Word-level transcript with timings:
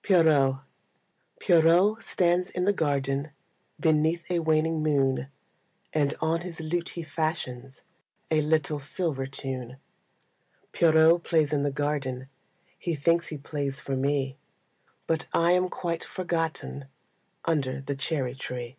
Pierrot 0.00 0.54
Pierrot 1.38 2.02
stands 2.02 2.48
in 2.48 2.64
the 2.64 2.72
garden 2.72 3.30
Beneath 3.78 4.24
a 4.30 4.38
waning 4.38 4.82
moon, 4.82 5.26
And 5.92 6.14
on 6.18 6.40
his 6.40 6.60
lute 6.62 6.88
he 6.88 7.02
fashions 7.02 7.82
A 8.30 8.40
little 8.40 8.78
silver 8.78 9.26
tune. 9.26 9.76
Pierrot 10.72 11.24
plays 11.24 11.52
in 11.52 11.62
the 11.62 11.70
garden, 11.70 12.30
He 12.78 12.94
thinks 12.94 13.28
he 13.28 13.36
plays 13.36 13.82
for 13.82 13.94
me, 13.94 14.38
But 15.06 15.26
I 15.34 15.50
am 15.52 15.68
quite 15.68 16.04
forgotten 16.04 16.86
Under 17.44 17.82
the 17.82 17.94
cherry 17.94 18.34
tree. 18.34 18.78